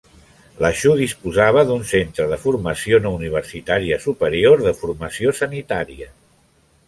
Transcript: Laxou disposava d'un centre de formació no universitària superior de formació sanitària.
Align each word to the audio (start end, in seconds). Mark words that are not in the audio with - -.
Laxou 0.63 0.93
disposava 1.01 1.63
d'un 1.71 1.83
centre 1.89 2.25
de 2.31 2.39
formació 2.45 3.01
no 3.05 3.13
universitària 3.19 4.01
superior 4.07 4.63
de 4.69 4.75
formació 4.83 5.35
sanitària. 5.43 6.09